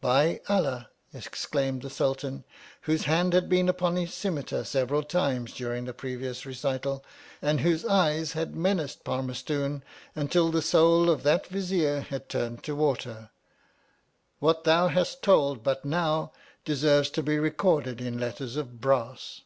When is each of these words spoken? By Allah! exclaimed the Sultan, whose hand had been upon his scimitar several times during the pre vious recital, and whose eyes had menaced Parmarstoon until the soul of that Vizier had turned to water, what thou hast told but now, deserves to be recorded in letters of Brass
By 0.00 0.40
Allah! 0.48 0.88
exclaimed 1.12 1.82
the 1.82 1.90
Sultan, 1.90 2.44
whose 2.88 3.04
hand 3.04 3.34
had 3.34 3.46
been 3.46 3.68
upon 3.68 3.96
his 3.96 4.14
scimitar 4.14 4.64
several 4.64 5.02
times 5.02 5.52
during 5.52 5.84
the 5.84 5.92
pre 5.92 6.16
vious 6.16 6.46
recital, 6.46 7.04
and 7.42 7.60
whose 7.60 7.84
eyes 7.84 8.32
had 8.32 8.56
menaced 8.56 9.04
Parmarstoon 9.04 9.82
until 10.14 10.50
the 10.50 10.62
soul 10.62 11.10
of 11.10 11.24
that 11.24 11.48
Vizier 11.48 12.00
had 12.00 12.30
turned 12.30 12.62
to 12.62 12.74
water, 12.74 13.28
what 14.38 14.64
thou 14.64 14.88
hast 14.88 15.22
told 15.22 15.62
but 15.62 15.84
now, 15.84 16.32
deserves 16.64 17.10
to 17.10 17.22
be 17.22 17.38
recorded 17.38 18.00
in 18.00 18.18
letters 18.18 18.56
of 18.56 18.80
Brass 18.80 19.42